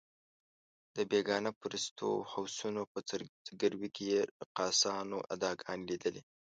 [0.95, 2.99] د بېګانه پرستو هوسونو په
[3.47, 6.21] ځګیروي کې یې رقاصانو اداګانې لیدلې.